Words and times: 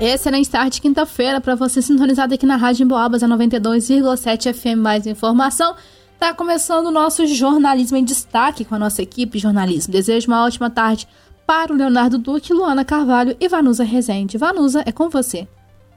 Excelente 0.00 0.48
tarde, 0.48 0.80
quinta-feira, 0.80 1.42
para 1.42 1.54
você 1.54 1.82
sintonizado 1.82 2.32
aqui 2.32 2.46
na 2.46 2.56
Rádio 2.56 2.84
Emboabas, 2.84 3.22
a 3.22 3.28
92,7 3.28 4.54
FM. 4.54 4.78
Mais 4.80 5.06
informação. 5.06 5.76
Tá 6.18 6.32
começando 6.32 6.86
o 6.86 6.90
nosso 6.90 7.26
jornalismo 7.26 7.98
em 7.98 8.04
destaque 8.04 8.64
com 8.64 8.74
a 8.74 8.78
nossa 8.78 9.02
equipe 9.02 9.36
de 9.36 9.42
jornalismo. 9.42 9.92
Desejo 9.92 10.28
uma 10.28 10.42
ótima 10.42 10.70
tarde 10.70 11.06
para 11.46 11.70
o 11.70 11.76
Leonardo 11.76 12.16
Duque, 12.16 12.54
Luana 12.54 12.82
Carvalho 12.82 13.36
e 13.38 13.46
Vanusa 13.46 13.84
Rezende. 13.84 14.38
Vanusa, 14.38 14.82
é 14.86 14.90
com 14.90 15.10
você. 15.10 15.46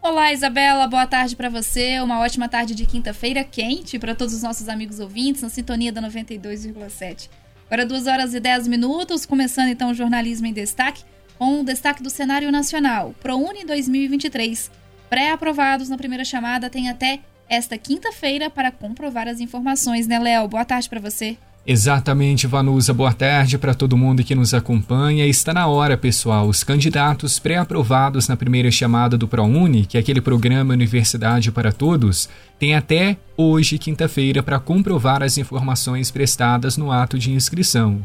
Olá, 0.02 0.34
Isabela, 0.34 0.86
boa 0.86 1.08
tarde 1.08 1.34
para 1.34 1.48
você. 1.48 2.02
Uma 2.02 2.20
ótima 2.20 2.50
tarde 2.50 2.76
de 2.76 2.86
quinta-feira 2.86 3.42
quente 3.42 3.98
para 3.98 4.14
todos 4.14 4.34
os 4.34 4.44
nossos 4.44 4.68
amigos 4.68 5.00
ouvintes 5.00 5.44
na 5.44 5.48
sintonia 5.48 5.94
da 5.94 6.02
92,7. 6.02 7.30
Agora, 7.68 7.86
2 7.86 8.08
horas 8.08 8.34
e 8.34 8.42
10 8.42 8.68
minutos, 8.68 9.26
começando 9.26 9.70
então 9.70 9.92
o 9.92 9.94
jornalismo 9.94 10.46
em 10.46 10.52
destaque 10.52 11.06
com 11.38 11.62
o 11.62 11.64
destaque 11.64 12.04
do 12.04 12.10
cenário 12.10 12.52
nacional. 12.52 13.14
ProUni 13.22 13.66
2023. 13.66 14.72
Pré-aprovados 15.10 15.90
na 15.90 15.98
primeira 15.98 16.26
chamada 16.26 16.70
tem 16.70 16.90
até 16.90 17.20
esta 17.50 17.78
quinta-feira 17.78 18.50
para 18.50 18.72
comprovar 18.72 19.28
as 19.28 19.40
informações, 19.40 20.08
né, 20.08 20.18
Léo? 20.18 20.48
Boa 20.48 20.66
tarde 20.66 20.90
para 20.90 21.00
você. 21.00 21.38
Exatamente, 21.66 22.46
Vanusa. 22.46 22.94
Boa 22.94 23.14
tarde 23.14 23.58
para 23.58 23.74
todo 23.74 23.96
mundo 23.96 24.24
que 24.24 24.36
nos 24.36 24.54
acompanha. 24.54 25.26
Está 25.26 25.54
na 25.54 25.66
hora, 25.66 25.98
pessoal. 25.98 26.48
Os 26.48 26.62
candidatos 26.62 27.40
pré-aprovados 27.40 28.28
na 28.28 28.36
primeira 28.36 28.70
chamada 28.70 29.18
do 29.18 29.30
ProUni, 29.30 29.86
que 29.86 29.96
é 29.96 30.02
aquele 30.02 30.20
programa 30.20 30.74
Universidade 30.74 31.54
para 31.54 31.72
Todos, 31.72 32.28
têm 32.60 32.76
até 32.76 33.16
hoje, 33.38 33.78
quinta-feira, 33.78 34.44
para 34.44 34.60
comprovar 34.60 35.24
as 35.24 35.38
informações 35.38 36.12
prestadas 36.12 36.76
no 36.76 36.92
ato 36.92 37.18
de 37.18 37.32
inscrição. 37.32 38.02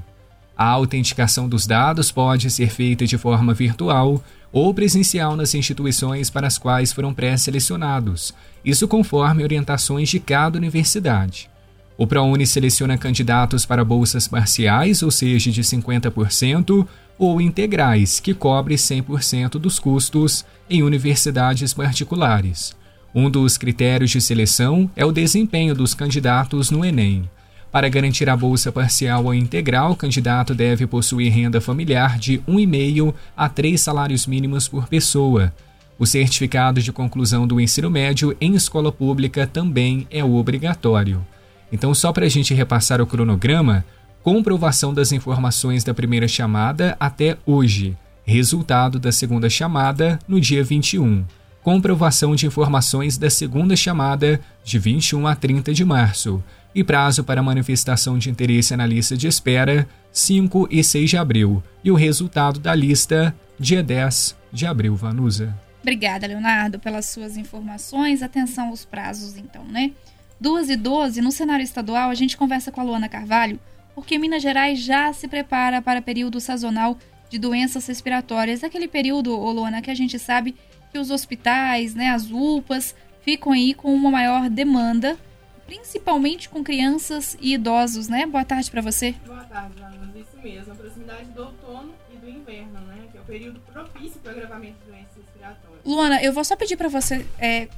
A 0.58 0.66
autenticação 0.66 1.48
dos 1.48 1.68
dados 1.68 2.10
pode 2.10 2.50
ser 2.50 2.68
feita 2.68 3.06
de 3.06 3.16
forma 3.16 3.54
virtual 3.54 4.20
ou 4.50 4.74
presencial 4.74 5.36
nas 5.36 5.54
instituições 5.54 6.30
para 6.30 6.48
as 6.48 6.58
quais 6.58 6.92
foram 6.92 7.14
pré-selecionados, 7.14 8.34
isso 8.64 8.88
conforme 8.88 9.44
orientações 9.44 10.08
de 10.08 10.18
cada 10.18 10.58
universidade. 10.58 11.48
O 11.96 12.08
ProUni 12.08 12.44
seleciona 12.44 12.98
candidatos 12.98 13.64
para 13.64 13.84
bolsas 13.84 14.26
parciais, 14.26 15.00
ou 15.00 15.12
seja, 15.12 15.52
de 15.52 15.62
50%, 15.62 16.86
ou 17.16 17.40
integrais, 17.40 18.18
que 18.18 18.34
cobre 18.34 18.74
100% 18.74 19.60
dos 19.60 19.78
custos 19.78 20.44
em 20.68 20.82
universidades 20.82 21.72
particulares. 21.72 22.76
Um 23.14 23.30
dos 23.30 23.56
critérios 23.56 24.10
de 24.10 24.20
seleção 24.20 24.90
é 24.96 25.04
o 25.04 25.12
desempenho 25.12 25.74
dos 25.74 25.94
candidatos 25.94 26.70
no 26.70 26.84
Enem. 26.84 27.28
Para 27.70 27.88
garantir 27.88 28.28
a 28.30 28.36
bolsa 28.36 28.72
parcial 28.72 29.26
ou 29.26 29.34
integral, 29.34 29.92
o 29.92 29.96
candidato 29.96 30.54
deve 30.54 30.86
possuir 30.86 31.32
renda 31.32 31.60
familiar 31.60 32.18
de 32.18 32.38
1,5 32.48 33.14
a 33.36 33.48
3 33.48 33.78
salários 33.80 34.26
mínimos 34.26 34.66
por 34.66 34.88
pessoa. 34.88 35.52
O 35.98 36.06
certificado 36.06 36.80
de 36.80 36.92
conclusão 36.92 37.46
do 37.46 37.60
ensino 37.60 37.90
médio 37.90 38.34
em 38.40 38.54
escola 38.54 38.90
pública 38.90 39.46
também 39.46 40.06
é 40.10 40.24
obrigatório. 40.24 41.26
Então, 41.70 41.92
só 41.92 42.12
para 42.12 42.24
a 42.24 42.28
gente 42.28 42.54
repassar 42.54 43.00
o 43.02 43.06
cronograma, 43.06 43.84
comprovação 44.22 44.94
das 44.94 45.12
informações 45.12 45.84
da 45.84 45.92
primeira 45.92 46.26
chamada 46.26 46.96
até 46.98 47.36
hoje, 47.44 47.96
resultado 48.24 48.98
da 48.98 49.12
segunda 49.12 49.50
chamada 49.50 50.18
no 50.26 50.40
dia 50.40 50.64
21, 50.64 51.24
comprovação 51.62 52.34
de 52.34 52.46
informações 52.46 53.18
da 53.18 53.28
segunda 53.28 53.76
chamada 53.76 54.40
de 54.64 54.78
21 54.78 55.26
a 55.26 55.34
30 55.34 55.72
de 55.72 55.84
março 55.84 56.42
e 56.74 56.84
prazo 56.84 57.24
para 57.24 57.42
manifestação 57.42 58.18
de 58.18 58.30
interesse 58.30 58.76
na 58.76 58.86
lista 58.86 59.16
de 59.16 59.26
espera 59.26 59.88
5 60.12 60.68
e 60.70 60.82
6 60.82 61.10
de 61.10 61.16
abril 61.16 61.62
e 61.82 61.90
o 61.90 61.94
resultado 61.94 62.60
da 62.60 62.74
lista 62.74 63.34
dia 63.58 63.82
10 63.82 64.36
de 64.52 64.66
abril, 64.66 64.94
Vanusa. 64.94 65.54
Obrigada, 65.82 66.26
Leonardo, 66.26 66.78
pelas 66.78 67.06
suas 67.06 67.36
informações. 67.36 68.22
Atenção 68.22 68.68
aos 68.68 68.84
prazos, 68.84 69.36
então, 69.36 69.64
né? 69.64 69.92
2 70.40 70.70
e 70.70 70.76
12, 70.76 71.20
no 71.20 71.32
cenário 71.32 71.64
estadual, 71.64 72.10
a 72.10 72.14
gente 72.14 72.36
conversa 72.36 72.70
com 72.70 72.80
a 72.80 72.84
Luana 72.84 73.08
Carvalho, 73.08 73.58
porque 73.94 74.18
Minas 74.18 74.42
Gerais 74.42 74.78
já 74.80 75.12
se 75.12 75.26
prepara 75.26 75.82
para 75.82 76.00
período 76.00 76.40
sazonal 76.40 76.96
de 77.28 77.38
doenças 77.38 77.86
respiratórias. 77.86 78.62
Aquele 78.62 78.86
período, 78.86 79.38
ô 79.38 79.50
Luana, 79.50 79.82
que 79.82 79.90
a 79.90 79.94
gente 79.94 80.18
sabe 80.18 80.54
que 80.98 81.00
os 81.00 81.10
hospitais, 81.12 81.94
né, 81.94 82.10
as 82.10 82.28
UPAs, 82.30 82.94
ficam 83.22 83.52
aí 83.52 83.72
com 83.72 83.94
uma 83.94 84.10
maior 84.10 84.50
demanda 84.50 85.16
principalmente 85.64 86.48
com 86.48 86.64
crianças 86.64 87.36
e 87.42 87.52
idosos, 87.52 88.08
né? 88.08 88.24
Boa 88.24 88.42
tarde 88.42 88.70
para 88.70 88.80
você. 88.80 89.14
Boa 89.26 89.44
tarde, 89.44 89.82
Ana. 89.82 90.10
Isso 90.16 90.42
mesmo, 90.42 90.72
a 90.72 90.74
proximidade 90.74 91.26
do 91.26 91.42
outono 91.42 91.92
e 92.10 92.16
do 92.16 92.26
inverno, 92.26 92.80
né? 92.86 93.04
Que 93.12 93.18
é 93.18 93.20
o 93.20 93.24
período 93.24 93.60
propício 93.60 94.18
para 94.20 94.32
o 94.32 94.34
agravamento 94.34 94.78
de 94.82 94.90
doenças 94.90 95.14
respiratórias. 95.14 95.84
Luana, 95.84 96.22
eu 96.22 96.32
vou 96.32 96.42
só 96.42 96.56
pedir 96.56 96.78
para 96.78 96.88
você 96.88 97.24
é, 97.38 97.68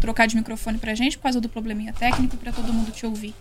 trocar 0.00 0.26
de 0.26 0.34
microfone 0.34 0.78
pra 0.78 0.94
gente 0.94 1.18
por 1.18 1.24
causa 1.24 1.38
do 1.38 1.48
probleminha 1.48 1.92
técnico 1.92 2.38
para 2.38 2.52
todo 2.52 2.72
mundo 2.72 2.90
te 2.90 3.04
ouvir. 3.04 3.34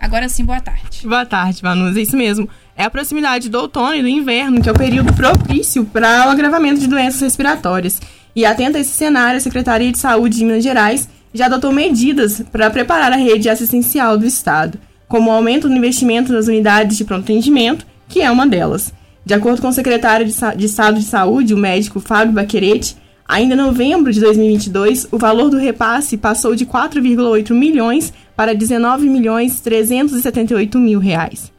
Agora 0.00 0.28
sim, 0.28 0.44
boa 0.44 0.60
tarde. 0.60 1.06
Boa 1.06 1.26
tarde, 1.26 1.60
Vanusa. 1.60 2.00
Isso 2.00 2.16
mesmo. 2.16 2.48
É 2.76 2.84
a 2.84 2.90
proximidade 2.90 3.48
do 3.48 3.58
outono 3.58 3.94
e 3.94 4.02
do 4.02 4.08
inverno, 4.08 4.62
que 4.62 4.68
é 4.68 4.72
o 4.72 4.78
período 4.78 5.12
propício 5.12 5.84
para 5.84 6.26
o 6.26 6.30
agravamento 6.30 6.80
de 6.80 6.86
doenças 6.86 7.20
respiratórias. 7.20 8.00
E 8.34 8.44
atenta 8.44 8.78
a 8.78 8.80
esse 8.80 8.92
cenário, 8.92 9.36
a 9.36 9.40
Secretaria 9.40 9.90
de 9.90 9.98
Saúde 9.98 10.38
de 10.38 10.44
Minas 10.44 10.62
Gerais 10.62 11.08
já 11.34 11.46
adotou 11.46 11.72
medidas 11.72 12.42
para 12.52 12.70
preparar 12.70 13.12
a 13.12 13.16
rede 13.16 13.48
assistencial 13.48 14.16
do 14.16 14.24
Estado, 14.24 14.78
como 15.08 15.30
o 15.30 15.34
aumento 15.34 15.68
do 15.68 15.74
investimento 15.74 16.32
nas 16.32 16.46
unidades 16.46 16.96
de 16.96 17.04
pronto 17.04 17.24
atendimento, 17.24 17.84
que 18.08 18.22
é 18.22 18.30
uma 18.30 18.46
delas. 18.46 18.92
De 19.24 19.34
acordo 19.34 19.60
com 19.60 19.68
o 19.68 19.72
secretário 19.72 20.24
de, 20.24 20.34
de 20.56 20.66
Estado 20.66 20.98
de 20.98 21.04
Saúde, 21.04 21.52
o 21.52 21.58
médico 21.58 22.00
Fábio 22.00 22.32
Baquerete, 22.32 22.96
ainda 23.26 23.54
em 23.54 23.58
novembro 23.58 24.12
de 24.12 24.20
2022, 24.20 25.08
o 25.10 25.18
valor 25.18 25.50
do 25.50 25.58
repasse 25.58 26.16
passou 26.16 26.54
de 26.54 26.64
4,8 26.64 27.52
milhões 27.52 28.12
para 28.38 28.54
19 28.54 29.08
milhões 29.10 29.58
378 29.58 30.78
mil 30.78 31.00
reais. 31.00 31.52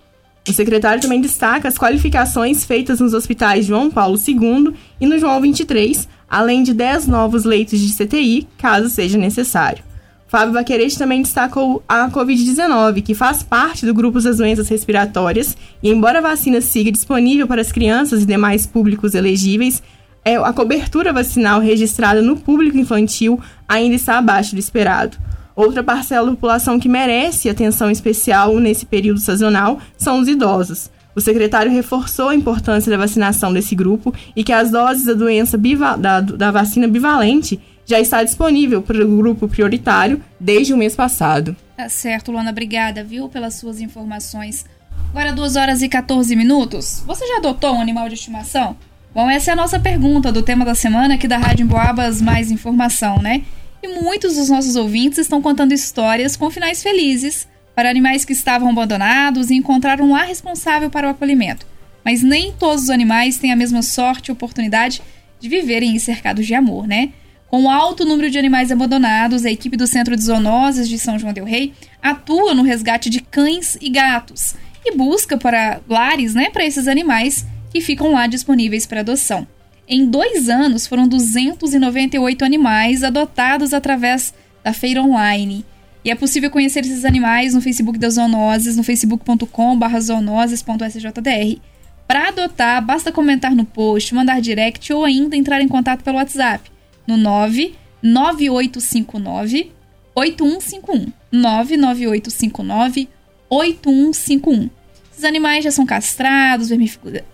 O 0.48 0.54
secretário 0.54 1.02
também 1.02 1.20
destaca 1.20 1.68
as 1.68 1.78
qualificações 1.78 2.64
feitas 2.64 3.02
nos 3.02 3.14
hospitais 3.14 3.66
João 3.66 3.92
Paulo 3.92 4.18
II 4.18 4.74
e 4.98 5.06
no 5.06 5.20
João 5.20 5.42
23, 5.42 6.08
além 6.30 6.64
de 6.64 6.74
10 6.74 7.06
novos 7.08 7.44
leitos 7.44 7.78
de 7.82 7.94
CTI, 7.94 8.48
caso 8.58 8.88
seja 8.88 9.18
necessário. 9.18 9.84
Fábio 10.30 10.54
Baquerete 10.54 10.98
também 10.98 11.22
destacou 11.22 11.84
a 11.86 12.10
Covid-19, 12.10 13.04
que 13.04 13.14
faz 13.14 13.44
parte 13.44 13.86
do 13.86 13.94
grupo 13.94 14.22
das 14.22 14.38
doenças 14.38 14.70
respiratórias, 14.70 15.58
e 15.84 15.90
embora 15.90 16.20
a 16.20 16.22
vacina 16.22 16.62
siga 16.62 16.94
disponível 16.94 17.46
para 17.46 17.60
as 17.60 17.74
crianças 17.74 18.24
e 18.24 18.26
demais 18.26 18.66
públicos 18.66 19.16
elegíveis, 19.16 19.84
é, 20.24 20.38
a 20.38 20.54
cobertura 20.54 21.12
vacinal 21.12 21.60
registrada 21.60 22.22
no 22.22 22.38
público 22.38 22.78
infantil 22.78 23.38
ainda 23.68 23.96
está 23.98 24.18
abaixo 24.18 24.56
do 24.56 24.60
esperado. 24.60 25.18
Outra 25.56 25.84
parcela 25.84 26.26
da 26.26 26.32
população 26.34 26.80
que 26.80 26.88
merece 26.88 27.50
atenção 27.50 27.92
especial 27.92 28.60
nesse 28.60 28.86
período 28.86 29.20
sazonal 29.20 29.80
são 29.98 30.20
os 30.20 30.28
idosos. 30.28 30.90
O 31.16 31.22
secretário 31.22 31.72
reforçou 31.72 32.30
a 32.30 32.36
importância 32.36 32.90
da 32.90 32.98
vacinação 32.98 33.52
desse 33.52 33.76
grupo 33.76 34.14
e 34.36 34.44
que 34.44 34.54
as 34.54 34.72
doses 34.72 35.06
da 35.06 35.14
doença 35.14 35.58
da, 35.98 36.22
da 36.22 36.52
vacina 36.52 36.88
bivalente 36.88 37.60
já 37.86 38.00
está 38.00 38.24
disponível 38.24 38.82
para 38.82 39.04
o 39.04 39.18
grupo 39.18 39.48
prioritário 39.48 40.22
desde 40.40 40.74
o 40.74 40.78
mês 40.78 40.96
passado. 40.96 41.56
Tá 41.76 41.90
certo, 41.90 42.32
Luana, 42.32 42.52
obrigada, 42.52 43.04
viu, 43.04 43.28
pelas 43.28 43.56
suas 43.56 43.82
informações. 43.82 44.66
Agora 45.10 45.34
2 45.34 45.56
horas 45.56 45.82
e 45.82 45.90
14 45.90 46.36
minutos. 46.36 47.04
Você 47.08 47.26
já 47.26 47.38
adotou 47.38 47.74
um 47.76 47.82
animal 47.82 48.08
de 48.08 48.14
estimação? 48.14 48.78
Bom, 49.14 49.28
essa 49.28 49.50
é 49.50 49.54
a 49.54 49.58
nossa 49.58 49.80
pergunta 49.80 50.32
do 50.32 50.44
tema 50.44 50.64
da 50.64 50.76
semana 50.76 51.16
aqui 51.16 51.28
da 51.28 51.38
Rádio 51.38 51.64
Emboabas 51.64 52.22
Mais 52.22 52.52
Informação, 52.52 53.18
né? 53.18 53.42
E 53.82 53.88
muitos 53.88 54.36
dos 54.36 54.50
nossos 54.50 54.76
ouvintes 54.76 55.20
estão 55.20 55.42
contando 55.42 55.74
histórias 55.74 56.36
com 56.36 56.52
finais 56.52 56.84
felizes 56.84 57.48
para 57.74 57.90
animais 57.90 58.26
que 58.26 58.34
estavam 58.34 58.70
abandonados 58.70 59.50
e 59.50 59.56
encontraram 59.56 60.06
um 60.06 60.12
lar 60.12 60.28
responsável 60.28 60.90
para 60.90 61.08
o 61.08 61.12
acolhimento. 61.12 61.66
Mas 62.04 62.22
nem 62.22 62.52
todos 62.52 62.84
os 62.84 62.90
animais 62.90 63.38
têm 63.38 63.52
a 63.52 63.56
mesma 63.56 63.82
sorte 63.82 64.28
e 64.28 64.32
oportunidade 64.32 65.02
de 65.40 65.48
viverem 65.48 65.98
cercados 65.98 66.46
de 66.46 66.54
amor, 66.54 66.88
né? 66.88 67.14
Com 67.48 67.64
o 67.64 67.70
alto 67.70 68.06
número 68.06 68.30
de 68.30 68.38
animais 68.38 68.72
abandonados, 68.72 69.46
a 69.46 69.52
equipe 69.52 69.78
do 69.78 69.88
Centro 69.88 70.16
de 70.16 70.24
Zoonoses 70.24 70.88
de 70.88 71.00
São 71.00 71.18
João 71.18 71.34
del 71.34 71.46
Rei 71.46 71.74
atua 72.02 72.54
no 72.54 72.64
resgate 72.64 73.10
de 73.10 73.22
cães 73.22 73.78
e 73.82 73.90
gatos 73.90 74.56
e 74.86 74.96
busca 74.96 75.38
para 75.38 75.80
lares, 75.88 76.36
né, 76.36 76.50
para 76.50 76.66
esses 76.66 76.88
animais 76.88 77.46
que 77.72 77.82
ficam 77.82 78.12
lá 78.12 78.28
disponíveis 78.28 78.86
para 78.86 79.00
adoção. 79.00 79.48
Em 79.92 80.06
dois 80.06 80.50
anos, 80.50 80.86
foram 80.86 81.08
298 81.08 82.46
animais 82.46 83.04
adotados 83.04 83.74
através 83.74 84.32
da 84.64 84.72
feira 84.72 85.02
online. 85.02 85.66
E 86.06 86.12
é 86.12 86.16
possível 86.16 86.52
conhecer 86.52 86.82
esses 86.82 87.04
animais 87.04 87.56
no 87.56 87.62
Facebook 87.62 87.98
das 87.98 88.14
Zoonoses, 88.14 88.78
no 88.78 88.84
facebook.com.br 88.84 90.00
zoonoses.sjdr. 90.00 91.60
Para 92.08 92.28
adotar, 92.28 92.86
basta 92.86 93.12
comentar 93.12 93.56
no 93.56 93.66
post, 93.66 94.14
mandar 94.14 94.40
direct 94.42 94.94
ou 94.94 95.04
ainda 95.04 95.36
entrar 95.36 95.60
em 95.60 95.68
contato 95.68 96.04
pelo 96.04 96.18
WhatsApp 96.18 96.70
no 97.08 97.18
99859 97.18 99.72
8151. 100.14 101.12
99859 101.32 103.10
8151. 103.50 104.70
Esses 105.12 105.24
animais 105.24 105.64
já 105.64 105.72
são 105.72 105.88
castrados, 105.88 106.70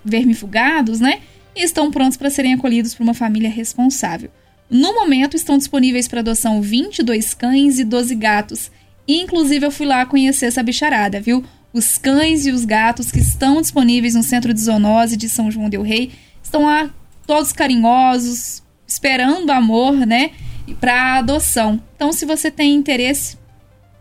vermifugados, 0.05 1.01
né? 1.01 1.19
E 1.55 1.63
estão 1.63 1.89
prontos 1.89 2.17
para 2.17 2.29
serem 2.29 2.53
acolhidos 2.53 2.93
por 2.93 3.03
uma 3.03 3.13
família 3.13 3.49
responsável. 3.49 4.29
No 4.69 4.93
momento, 4.93 5.35
estão 5.35 5.57
disponíveis 5.57 6.07
para 6.07 6.19
adoção 6.19 6.61
22 6.61 7.33
cães 7.33 7.79
e 7.79 7.83
12 7.83 8.15
gatos. 8.15 8.71
Inclusive, 9.07 9.65
eu 9.65 9.71
fui 9.71 9.85
lá 9.85 10.05
conhecer 10.05 10.47
essa 10.47 10.63
bicharada, 10.63 11.21
viu? 11.21 11.43
Os 11.71 11.97
cães 11.97 12.45
e 12.45 12.51
os 12.51 12.65
gatos 12.65 13.11
que 13.11 13.19
estão 13.19 13.61
disponíveis 13.61 14.15
no 14.15 14.23
Centro 14.23 14.53
de 14.53 14.59
Zoonose 14.59 15.15
de 15.15 15.29
São 15.29 15.51
João 15.51 15.69
Del 15.69 15.83
Rei 15.83 16.11
estão 16.41 16.65
lá 16.65 16.89
todos 17.27 17.53
carinhosos, 17.53 18.63
esperando 18.87 19.51
amor, 19.51 19.93
né? 19.93 20.31
Para 20.79 21.19
adoção. 21.19 21.81
Então, 21.95 22.11
se 22.11 22.25
você 22.25 22.49
tem 22.49 22.73
interesse, 22.73 23.37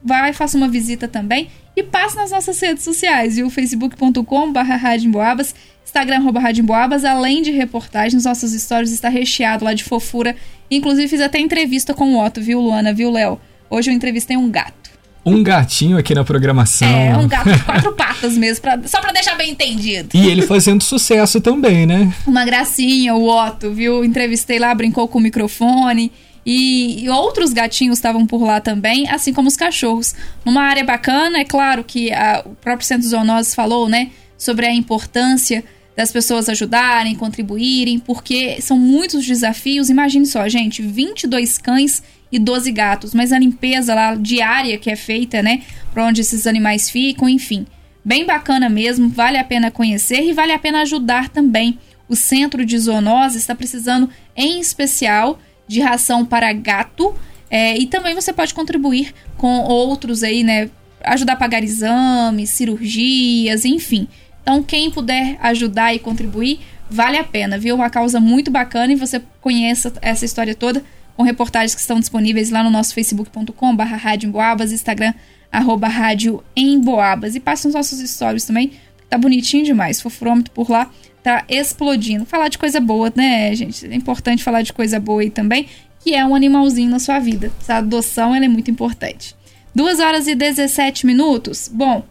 vai, 0.03 0.33
faça 0.33 0.57
uma 0.57 0.69
visita 0.69 1.07
também 1.07 1.49
e 1.77 1.83
passe 1.83 2.17
nas 2.17 2.31
nossas 2.31 2.61
redes 2.61 2.85
sociais, 2.85 3.37
viu? 3.37 3.51
facebook.com.br 3.51 4.59
Instagram, 5.85 6.17
arroba 6.17 6.41
além 7.09 7.43
de 7.43 7.51
reportagens, 7.51 8.25
nossos 8.25 8.53
stories 8.53 8.91
está 8.91 9.09
recheado 9.09 9.65
lá 9.65 9.75
de 9.75 9.85
fofura. 9.85 10.35
Inclusive, 10.71 11.09
fiz 11.09 11.21
até 11.21 11.39
entrevista 11.39 11.95
com 11.95 12.15
o 12.15 12.25
Otto, 12.25 12.41
viu, 12.41 12.61
Luana, 12.61 12.93
viu, 12.93 13.11
Léo? 13.11 13.41
Hoje 13.71 13.91
eu 13.91 13.95
entrevistei 13.95 14.37
um 14.37 14.51
gato 14.51 14.85
um 15.25 15.43
gatinho 15.43 15.97
aqui 15.97 16.15
na 16.15 16.23
programação. 16.23 16.87
É, 16.87 17.17
um 17.17 17.27
gato 17.27 17.51
de 17.51 17.63
quatro 17.63 17.93
patas 17.97 18.37
mesmo, 18.37 18.61
pra, 18.61 18.79
só 18.85 19.01
pra 19.01 19.11
deixar 19.11 19.37
bem 19.37 19.51
entendido. 19.51 20.11
E 20.13 20.29
ele 20.29 20.43
fazendo 20.43 20.83
sucesso 20.83 21.41
também, 21.41 21.87
né? 21.87 22.13
Uma 22.27 22.45
gracinha, 22.45 23.15
o 23.15 23.27
Otto, 23.27 23.73
viu? 23.73 24.05
Entrevistei 24.05 24.59
lá, 24.59 24.75
brincou 24.75 25.09
com 25.09 25.19
o 25.19 25.23
microfone. 25.23 26.13
E, 26.47 27.09
outros 27.09 27.53
gatinhos 27.53 27.99
estavam 27.99 28.27
por 28.27 28.43
lá 28.43 28.61
também, 28.61 29.09
assim 29.09 29.33
como 29.33 29.49
os 29.49 29.57
cachorros. 29.57 30.15
Numa 30.45 30.63
área 30.63 30.85
bacana, 30.85 31.39
é 31.39 31.45
claro 31.45 31.83
que 31.83 32.13
a, 32.13 32.43
o 32.45 32.55
próprio 32.57 32.87
Centro 32.87 33.09
Zoonoses 33.09 33.55
falou, 33.55 33.89
né? 33.89 34.11
Sobre 34.37 34.67
a 34.67 34.75
importância 34.75 35.65
das 35.97 36.11
pessoas 36.11 36.49
ajudarem, 36.49 37.15
contribuírem, 37.15 37.99
porque 37.99 38.61
são 38.61 38.79
muitos 38.79 39.25
desafios. 39.25 39.89
Imagine 39.89 40.27
só, 40.27 40.47
gente, 40.49 40.83
22 40.83 41.59
cães 41.59 42.03
e 42.31 42.39
12 42.39 42.73
gatos, 42.73 43.15
mas 43.15 43.33
a 43.33 43.39
limpeza 43.39 43.95
lá 43.95 44.15
diária 44.17 44.77
que 44.77 44.91
é 44.91 44.97
feita, 44.97 45.41
né, 45.41 45.63
para 45.93 46.05
onde 46.05 46.21
esses 46.21 46.47
animais 46.47 46.91
ficam, 46.91 47.29
enfim. 47.29 47.65
Bem 48.05 48.27
bacana 48.27 48.69
mesmo, 48.69 49.09
vale 49.09 49.39
a 49.39 49.45
pena 49.45 49.71
conhecer 49.71 50.23
e 50.25 50.33
vale 50.33 50.53
a 50.53 50.59
pena 50.59 50.83
ajudar 50.83 51.29
também. 51.29 51.79
O 52.09 52.17
Centro 52.17 52.67
de 52.67 52.77
Zoonose 52.77 53.39
está 53.39 53.55
precisando, 53.55 54.11
em 54.37 54.61
especial, 54.61 55.39
de 55.67 55.81
ração 55.81 56.25
para 56.25 56.53
gato. 56.53 57.15
É, 57.51 57.77
e 57.79 57.87
também 57.87 58.15
você 58.15 58.33
pode 58.33 58.55
contribuir 58.55 59.15
com 59.37 59.61
outros 59.61 60.23
aí, 60.23 60.43
né? 60.43 60.71
Ajudar 61.05 61.35
a 61.35 61.37
pagar 61.37 61.63
exames, 61.63 62.51
cirurgias, 62.51 63.65
enfim. 63.65 64.09
Então, 64.43 64.63
quem 64.63 64.91
puder 64.91 65.39
ajudar 65.41 65.95
e 65.95 65.99
contribuir, 65.99 66.61
vale 66.91 67.17
a 67.17 67.25
pena, 67.25 67.59
viu? 67.59 67.75
Uma 67.75 67.91
causa 67.91 68.21
muito 68.21 68.51
bacana 68.51 68.93
e 68.93 68.97
você 68.97 69.23
conheça 69.41 69.93
essa 70.03 70.25
história 70.25 70.55
toda 70.55 70.83
com 71.17 71.23
reportagens 71.23 71.75
que 71.75 71.81
estão 71.81 72.01
disponíveis 72.01 72.51
lá 72.51 72.63
no 72.63 72.71
nosso 72.71 72.93
facebook.com 72.95 73.77
barra 73.77 73.97
rádio 73.97 74.29
Emboabas, 74.29 74.73
Instagram, 74.73 75.15
arroba 75.51 75.89
rádio 75.89 76.43
Emboabas. 76.57 77.35
E 77.35 77.41
passe 77.41 77.67
nos 77.67 77.75
nossos 77.75 77.99
stories 78.11 78.45
também, 78.45 78.73
tá 79.09 79.17
bonitinho 79.17 79.65
demais. 79.65 80.01
Fofurômetro 80.01 80.53
por 80.53 80.71
lá 80.71 80.91
tá 81.25 81.43
explodindo. 81.49 82.27
Falar 82.27 82.49
de 82.49 82.59
coisa 82.59 82.79
boa, 82.79 83.11
né, 83.17 83.53
gente? 83.55 83.87
É 83.87 83.95
importante 83.95 84.45
falar 84.45 84.61
de 84.61 84.75
coisa 84.75 85.01
boa 85.01 85.23
aí 85.23 85.31
também, 85.31 85.67
que 86.05 86.15
é 86.15 86.25
um 86.25 86.35
animalzinho 86.35 86.91
na 86.91 86.99
sua 86.99 87.19
vida. 87.19 87.51
Essa 87.61 87.77
adoção, 87.77 88.35
ela 88.35 88.45
é 88.45 88.49
muito 88.49 88.71
importante. 88.71 89.35
2 89.75 90.01
horas 90.01 90.29
e 90.29 90.35
17 90.35 91.07
minutos. 91.07 91.69
Bom, 91.73 92.05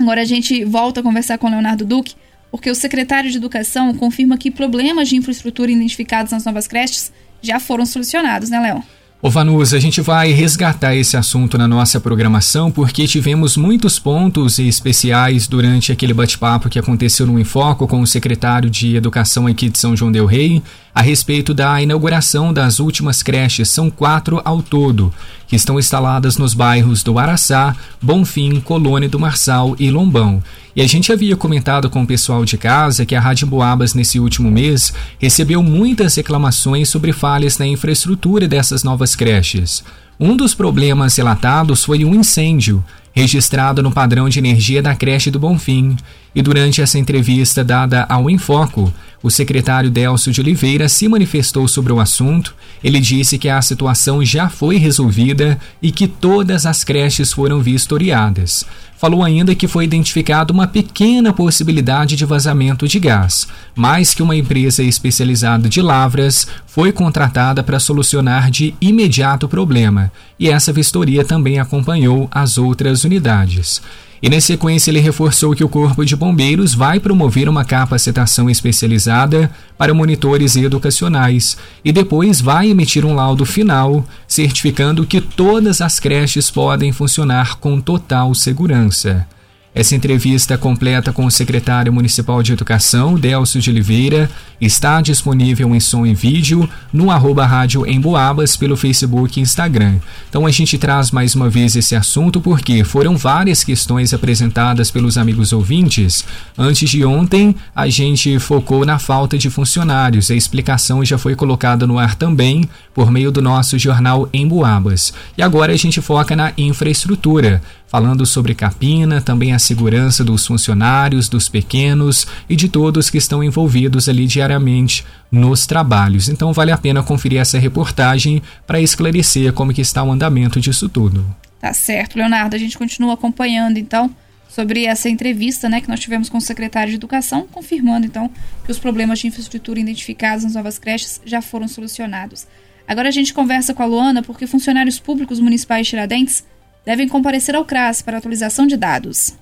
agora 0.00 0.22
a 0.22 0.24
gente 0.24 0.64
volta 0.64 1.00
a 1.00 1.02
conversar 1.02 1.36
com 1.36 1.46
o 1.46 1.50
Leonardo 1.50 1.84
Duque, 1.84 2.14
porque 2.50 2.70
o 2.70 2.74
secretário 2.74 3.30
de 3.30 3.36
Educação 3.36 3.94
confirma 3.94 4.38
que 4.38 4.50
problemas 4.50 5.10
de 5.10 5.16
infraestrutura 5.16 5.70
identificados 5.70 6.32
nas 6.32 6.46
novas 6.46 6.66
creches 6.66 7.12
já 7.42 7.60
foram 7.60 7.84
solucionados, 7.84 8.48
né, 8.48 8.58
Léo? 8.58 8.82
Ô 9.20 9.28
Vanusa, 9.28 9.76
a 9.76 9.80
gente 9.80 10.00
vai 10.00 10.30
resgatar 10.30 10.94
esse 10.94 11.16
assunto 11.16 11.58
na 11.58 11.66
nossa 11.66 11.98
programação 11.98 12.70
porque 12.70 13.04
tivemos 13.08 13.56
muitos 13.56 13.98
pontos 13.98 14.60
especiais 14.60 15.48
durante 15.48 15.90
aquele 15.90 16.14
bate-papo 16.14 16.68
que 16.68 16.78
aconteceu 16.78 17.26
no 17.26 17.36
Enfoco 17.36 17.88
com 17.88 18.00
o 18.00 18.06
secretário 18.06 18.70
de 18.70 18.94
Educação 18.94 19.48
aqui 19.48 19.68
de 19.68 19.76
São 19.76 19.96
João 19.96 20.12
Del 20.12 20.24
Rei 20.24 20.62
a 20.98 21.00
respeito 21.00 21.54
da 21.54 21.80
inauguração 21.80 22.52
das 22.52 22.80
últimas 22.80 23.22
creches, 23.22 23.68
são 23.68 23.88
quatro 23.88 24.42
ao 24.44 24.60
todo, 24.60 25.14
que 25.46 25.54
estão 25.54 25.78
instaladas 25.78 26.36
nos 26.36 26.54
bairros 26.54 27.04
do 27.04 27.20
Araçá, 27.20 27.76
Bonfim, 28.02 28.58
Colônia 28.58 29.08
do 29.08 29.16
Marçal 29.16 29.76
e 29.78 29.92
Lombão. 29.92 30.42
E 30.74 30.82
a 30.82 30.88
gente 30.88 31.12
havia 31.12 31.36
comentado 31.36 31.88
com 31.88 32.02
o 32.02 32.06
pessoal 32.06 32.44
de 32.44 32.58
casa 32.58 33.06
que 33.06 33.14
a 33.14 33.20
Rádio 33.20 33.46
Boabas, 33.46 33.94
nesse 33.94 34.18
último 34.18 34.50
mês, 34.50 34.92
recebeu 35.20 35.62
muitas 35.62 36.16
reclamações 36.16 36.88
sobre 36.88 37.12
falhas 37.12 37.58
na 37.58 37.66
infraestrutura 37.68 38.48
dessas 38.48 38.82
novas 38.82 39.14
creches. 39.14 39.84
Um 40.18 40.36
dos 40.36 40.52
problemas 40.52 41.14
relatados 41.14 41.84
foi 41.84 42.04
um 42.04 42.12
incêndio 42.12 42.84
registrado 43.12 43.82
no 43.82 43.90
padrão 43.90 44.28
de 44.28 44.38
energia 44.38 44.82
da 44.82 44.94
creche 44.94 45.30
do 45.30 45.38
Bonfim. 45.38 45.96
E 46.34 46.42
durante 46.42 46.80
essa 46.80 46.98
entrevista 46.98 47.64
dada 47.64 48.04
ao 48.08 48.28
Enfoco, 48.28 48.92
o 49.22 49.30
secretário 49.30 49.90
Delcio 49.90 50.32
de 50.32 50.40
Oliveira 50.40 50.88
se 50.88 51.08
manifestou 51.08 51.66
sobre 51.66 51.92
o 51.92 51.98
assunto. 51.98 52.54
Ele 52.84 53.00
disse 53.00 53.36
que 53.36 53.48
a 53.48 53.60
situação 53.60 54.24
já 54.24 54.48
foi 54.48 54.76
resolvida 54.76 55.58
e 55.82 55.90
que 55.90 56.06
todas 56.06 56.64
as 56.66 56.84
creches 56.84 57.32
foram 57.32 57.60
vistoriadas. 57.60 58.64
Falou 58.96 59.22
ainda 59.24 59.54
que 59.54 59.68
foi 59.68 59.84
identificada 59.84 60.52
uma 60.52 60.66
pequena 60.66 61.32
possibilidade 61.32 62.16
de 62.16 62.24
vazamento 62.24 62.86
de 62.86 62.98
gás, 62.98 63.46
mas 63.74 64.12
que 64.12 64.22
uma 64.22 64.36
empresa 64.36 64.82
especializada 64.82 65.68
de 65.68 65.80
lavras 65.80 66.48
foi 66.66 66.90
contratada 66.90 67.62
para 67.62 67.78
solucionar 67.78 68.50
de 68.50 68.74
imediato 68.80 69.46
o 69.46 69.48
problema, 69.48 70.10
e 70.38 70.48
essa 70.48 70.72
vistoria 70.72 71.24
também 71.24 71.60
acompanhou 71.60 72.28
as 72.32 72.58
outras 72.58 73.04
unidades. 73.04 73.80
E 74.20 74.28
na 74.28 74.40
sequência 74.40 74.90
ele 74.90 74.98
reforçou 74.98 75.54
que 75.54 75.62
o 75.62 75.68
Corpo 75.68 76.04
de 76.04 76.16
Bombeiros 76.16 76.74
vai 76.74 76.98
promover 76.98 77.48
uma 77.48 77.64
capacitação 77.64 78.50
especializada 78.50 79.50
para 79.76 79.94
monitores 79.94 80.56
educacionais 80.56 81.56
e 81.84 81.92
depois 81.92 82.40
vai 82.40 82.68
emitir 82.68 83.04
um 83.04 83.14
laudo 83.14 83.46
final 83.46 84.04
certificando 84.26 85.06
que 85.06 85.20
todas 85.20 85.80
as 85.80 86.00
creches 86.00 86.50
podem 86.50 86.90
funcionar 86.90 87.58
com 87.58 87.80
total 87.80 88.34
segurança. 88.34 89.26
Essa 89.74 89.94
entrevista 89.94 90.56
completa 90.56 91.12
com 91.12 91.26
o 91.26 91.30
secretário 91.30 91.92
municipal 91.92 92.42
de 92.42 92.52
Educação, 92.52 93.14
Delcio 93.14 93.60
de 93.60 93.70
Oliveira, 93.70 94.30
está 94.60 95.00
disponível 95.00 95.72
em 95.74 95.78
som 95.78 96.06
e 96.06 96.14
vídeo 96.14 96.68
no 96.92 97.10
arroba 97.10 97.46
rádio 97.46 97.86
em 97.86 98.00
Boabas 98.00 98.56
pelo 98.56 98.76
Facebook 98.76 99.38
e 99.38 99.42
Instagram. 99.42 99.96
Então 100.28 100.46
a 100.46 100.50
gente 100.50 100.78
traz 100.78 101.10
mais 101.10 101.34
uma 101.34 101.50
vez 101.50 101.76
esse 101.76 101.94
assunto 101.94 102.40
porque 102.40 102.82
foram 102.82 103.16
várias 103.16 103.62
questões 103.62 104.12
apresentadas 104.12 104.90
pelos 104.90 105.18
amigos 105.18 105.52
ouvintes. 105.52 106.24
Antes 106.56 106.88
de 106.88 107.04
ontem, 107.04 107.54
a 107.76 107.88
gente 107.88 108.38
focou 108.38 108.84
na 108.86 108.98
falta 108.98 109.36
de 109.36 109.50
funcionários. 109.50 110.30
A 110.30 110.34
explicação 110.34 111.04
já 111.04 111.18
foi 111.18 111.36
colocada 111.36 111.86
no 111.86 111.98
ar 111.98 112.14
também 112.14 112.68
por 112.94 113.10
meio 113.10 113.30
do 113.30 113.42
nosso 113.42 113.78
jornal 113.78 114.28
em 114.32 114.48
Boabas. 114.48 115.12
E 115.36 115.42
agora 115.42 115.72
a 115.72 115.76
gente 115.76 116.00
foca 116.00 116.34
na 116.34 116.52
infraestrutura 116.56 117.62
falando 117.88 118.24
sobre 118.26 118.54
Capina, 118.54 119.20
também 119.20 119.52
a 119.52 119.58
segurança 119.58 120.22
dos 120.22 120.46
funcionários, 120.46 121.28
dos 121.28 121.48
pequenos 121.48 122.26
e 122.48 122.54
de 122.54 122.68
todos 122.68 123.10
que 123.10 123.18
estão 123.18 123.42
envolvidos 123.42 124.08
ali 124.08 124.26
diariamente 124.26 125.04
nos 125.32 125.66
trabalhos. 125.66 126.28
Então 126.28 126.52
vale 126.52 126.70
a 126.70 126.78
pena 126.78 127.02
conferir 127.02 127.40
essa 127.40 127.58
reportagem 127.58 128.42
para 128.66 128.80
esclarecer 128.80 129.52
como 129.52 129.72
que 129.72 129.80
está 129.80 130.02
o 130.04 130.12
andamento 130.12 130.60
disso 130.60 130.88
tudo. 130.88 131.24
Tá 131.60 131.72
certo, 131.72 132.16
Leonardo, 132.16 132.54
a 132.54 132.58
gente 132.58 132.78
continua 132.78 133.14
acompanhando 133.14 133.78
então 133.78 134.14
sobre 134.48 134.84
essa 134.84 135.08
entrevista, 135.08 135.68
né, 135.68 135.80
que 135.80 135.88
nós 135.88 136.00
tivemos 136.00 136.28
com 136.28 136.38
o 136.38 136.40
secretário 136.40 136.90
de 136.90 136.96
Educação, 136.96 137.46
confirmando 137.50 138.06
então 138.06 138.30
que 138.64 138.72
os 138.72 138.78
problemas 138.78 139.18
de 139.18 139.26
infraestrutura 139.26 139.78
identificados 139.78 140.44
nas 140.44 140.54
novas 140.54 140.78
creches 140.78 141.20
já 141.24 141.42
foram 141.42 141.68
solucionados. 141.68 142.46
Agora 142.86 143.08
a 143.08 143.12
gente 143.12 143.34
conversa 143.34 143.74
com 143.74 143.82
a 143.82 143.86
Luana 143.86 144.22
porque 144.22 144.46
funcionários 144.46 144.98
públicos 144.98 145.38
municipais 145.40 145.86
tiradentes 145.86 146.44
devem 146.88 147.06
comparecer 147.06 147.54
ao 147.54 147.66
CRAS 147.66 148.00
para 148.00 148.16
atualização 148.16 148.66
de 148.66 148.74
dados. 148.74 149.34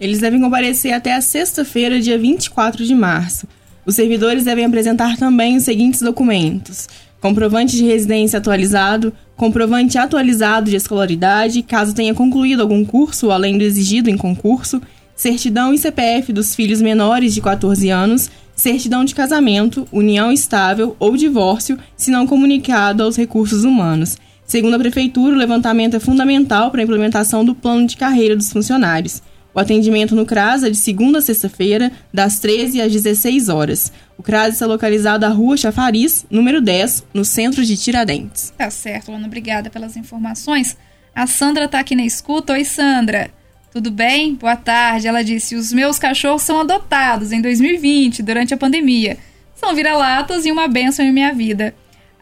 Eles 0.00 0.20
devem 0.20 0.40
comparecer 0.40 0.90
até 0.94 1.12
a 1.12 1.20
sexta-feira, 1.20 2.00
dia 2.00 2.18
24 2.18 2.82
de 2.82 2.94
março. 2.94 3.46
Os 3.84 3.94
servidores 3.94 4.44
devem 4.44 4.64
apresentar 4.64 5.18
também 5.18 5.54
os 5.54 5.64
seguintes 5.64 6.00
documentos: 6.00 6.88
comprovante 7.20 7.76
de 7.76 7.84
residência 7.84 8.38
atualizado, 8.38 9.12
comprovante 9.36 9.98
atualizado 9.98 10.70
de 10.70 10.76
escolaridade, 10.76 11.62
caso 11.62 11.94
tenha 11.94 12.14
concluído 12.14 12.62
algum 12.62 12.82
curso 12.82 13.30
além 13.30 13.58
do 13.58 13.64
exigido 13.64 14.08
em 14.08 14.16
concurso, 14.16 14.80
certidão 15.14 15.74
e 15.74 15.78
CPF 15.78 16.32
dos 16.32 16.54
filhos 16.54 16.80
menores 16.80 17.34
de 17.34 17.42
14 17.42 17.90
anos, 17.90 18.30
certidão 18.56 19.04
de 19.04 19.14
casamento, 19.14 19.86
união 19.92 20.32
estável 20.32 20.96
ou 20.98 21.18
divórcio, 21.18 21.78
se 21.98 22.10
não 22.10 22.26
comunicado 22.26 23.02
aos 23.02 23.14
recursos 23.14 23.62
humanos 23.62 24.16
Segundo 24.46 24.74
a 24.74 24.78
Prefeitura, 24.78 25.34
o 25.34 25.38
levantamento 25.38 25.96
é 25.96 26.00
fundamental 26.00 26.70
para 26.70 26.80
a 26.80 26.84
implementação 26.84 27.44
do 27.44 27.54
plano 27.54 27.86
de 27.86 27.96
carreira 27.96 28.36
dos 28.36 28.52
funcionários. 28.52 29.22
O 29.54 29.60
atendimento 29.60 30.16
no 30.16 30.26
CRAS 30.26 30.64
é 30.64 30.70
de 30.70 30.76
segunda 30.76 31.18
a 31.18 31.22
sexta-feira, 31.22 31.92
das 32.12 32.40
13 32.40 32.80
às 32.80 32.92
16 32.92 33.48
horas. 33.48 33.92
O 34.18 34.22
CRAS 34.22 34.54
está 34.54 34.66
localizado 34.66 35.26
na 35.26 35.32
Rua 35.32 35.56
Chafariz, 35.56 36.26
número 36.28 36.60
10, 36.60 37.06
no 37.14 37.24
centro 37.24 37.64
de 37.64 37.76
Tiradentes. 37.76 38.52
Tá 38.58 38.68
certo, 38.68 39.10
Luana. 39.10 39.26
Obrigada 39.26 39.70
pelas 39.70 39.96
informações. 39.96 40.76
A 41.14 41.26
Sandra 41.28 41.68
tá 41.68 41.78
aqui 41.78 41.94
na 41.94 42.04
escuta. 42.04 42.52
Oi, 42.52 42.64
Sandra. 42.64 43.30
Tudo 43.72 43.92
bem? 43.92 44.34
Boa 44.34 44.56
tarde. 44.56 45.06
Ela 45.06 45.22
disse: 45.22 45.54
Os 45.54 45.72
meus 45.72 45.98
cachorros 45.98 46.42
são 46.42 46.60
adotados 46.60 47.30
em 47.30 47.40
2020, 47.40 48.22
durante 48.22 48.52
a 48.52 48.56
pandemia. 48.56 49.16
São 49.54 49.74
vira-latas 49.74 50.44
e 50.44 50.50
uma 50.50 50.66
bênção 50.66 51.04
em 51.04 51.12
minha 51.12 51.32
vida. 51.32 51.74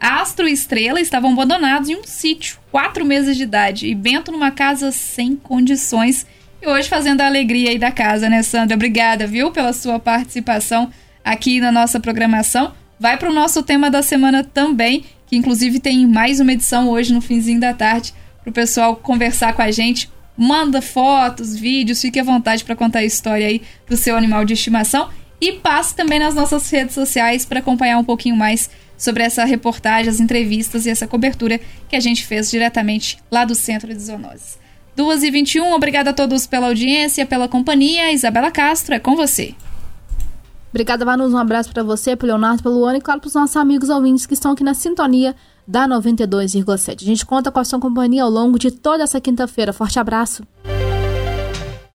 Astro 0.03 0.47
e 0.47 0.51
Estrela 0.51 0.99
estavam 0.99 1.31
abandonados 1.31 1.89
em 1.89 1.95
um 1.95 2.03
sítio, 2.03 2.59
quatro 2.71 3.05
meses 3.05 3.37
de 3.37 3.43
idade, 3.43 3.87
e 3.87 3.95
Bento 3.95 4.31
numa 4.31 4.51
casa 4.51 4.91
sem 4.91 5.35
condições. 5.35 6.25
E 6.61 6.67
hoje 6.67 6.89
fazendo 6.89 7.21
a 7.21 7.25
alegria 7.25 7.69
aí 7.69 7.79
da 7.79 7.91
casa, 7.91 8.29
né, 8.29 8.43
Sandra? 8.43 8.75
Obrigada, 8.75 9.25
viu, 9.25 9.51
pela 9.51 9.73
sua 9.73 9.99
participação 9.99 10.91
aqui 11.23 11.59
na 11.59 11.71
nossa 11.71 11.99
programação. 11.99 12.73
Vai 12.99 13.17
para 13.17 13.29
o 13.29 13.33
nosso 13.33 13.63
tema 13.63 13.89
da 13.89 14.03
semana 14.03 14.43
também, 14.43 15.05
que 15.25 15.35
inclusive 15.35 15.79
tem 15.79 16.05
mais 16.05 16.39
uma 16.39 16.53
edição 16.53 16.89
hoje 16.89 17.13
no 17.13 17.21
finzinho 17.21 17.59
da 17.59 17.73
tarde, 17.73 18.13
para 18.41 18.49
o 18.51 18.53
pessoal 18.53 18.95
conversar 18.97 19.53
com 19.53 19.61
a 19.61 19.71
gente 19.71 20.11
Manda 20.35 20.81
fotos, 20.81 21.55
vídeos, 21.55 22.01
fique 22.01 22.19
à 22.19 22.23
vontade 22.23 22.63
para 22.63 22.75
contar 22.75 22.99
a 22.99 23.05
história 23.05 23.45
aí 23.45 23.61
do 23.87 23.95
seu 23.95 24.17
animal 24.17 24.43
de 24.43 24.53
estimação. 24.53 25.09
E 25.39 25.53
passe 25.53 25.95
também 25.95 26.19
nas 26.19 26.33
nossas 26.33 26.69
redes 26.69 26.95
sociais 26.95 27.45
para 27.45 27.59
acompanhar 27.59 27.97
um 27.97 28.03
pouquinho 28.03 28.35
mais 28.35 28.69
sobre 29.03 29.21
essa 29.21 29.43
reportagem, 29.43 30.09
as 30.09 30.21
entrevistas 30.21 30.85
e 30.85 30.89
essa 30.89 31.05
cobertura 31.05 31.59
que 31.89 31.95
a 31.95 31.99
gente 31.99 32.25
fez 32.25 32.49
diretamente 32.49 33.17
lá 33.29 33.43
do 33.43 33.53
Centro 33.53 33.93
de 33.93 33.99
Zoonoses. 33.99 34.57
2h21, 34.97 35.73
obrigada 35.73 36.11
a 36.11 36.13
todos 36.13 36.47
pela 36.47 36.67
audiência, 36.67 37.25
pela 37.25 37.49
companhia. 37.49 38.13
Isabela 38.13 38.49
Castro, 38.49 38.95
é 38.95 38.99
com 38.99 39.15
você. 39.15 39.53
Obrigada, 40.69 41.03
Vanus. 41.03 41.33
Um 41.33 41.37
abraço 41.37 41.71
para 41.71 41.83
você, 41.83 42.15
pro 42.15 42.27
Leonardo, 42.27 42.63
pelo 42.63 42.75
Luana 42.75 42.97
e, 42.97 43.01
claro, 43.01 43.19
para 43.19 43.27
os 43.27 43.33
nossos 43.33 43.57
amigos 43.57 43.89
ouvintes 43.89 44.25
que 44.25 44.33
estão 44.33 44.53
aqui 44.53 44.63
na 44.63 44.73
sintonia 44.73 45.35
da 45.67 45.87
92,7. 45.87 47.01
A 47.01 47.05
gente 47.05 47.25
conta 47.25 47.51
com 47.51 47.59
a 47.59 47.65
sua 47.65 47.79
companhia 47.79 48.23
ao 48.23 48.29
longo 48.29 48.57
de 48.57 48.71
toda 48.71 49.03
essa 49.03 49.19
quinta-feira. 49.19 49.73
Forte 49.73 49.99
abraço. 49.99 50.43